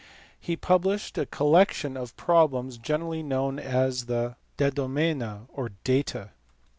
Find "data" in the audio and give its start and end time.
5.83-6.31